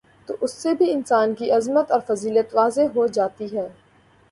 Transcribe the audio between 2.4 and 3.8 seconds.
واضح ہو جاتی ہے